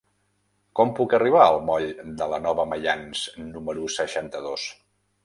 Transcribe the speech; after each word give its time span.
Com 0.77 0.93
puc 0.99 1.11
arribar 1.17 1.43
al 1.49 1.57
moll 1.67 1.85
de 2.21 2.29
la 2.31 2.39
Nova 2.45 2.65
Maians 2.71 3.21
número 3.43 3.85
seixanta-dos? 3.97 4.65